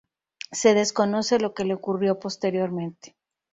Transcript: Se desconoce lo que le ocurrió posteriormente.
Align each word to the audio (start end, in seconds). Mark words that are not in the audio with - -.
Se 0.51 0.73
desconoce 0.73 1.37
lo 1.37 1.53
que 1.53 1.63
le 1.63 1.75
ocurrió 1.75 2.17
posteriormente. 2.19 3.15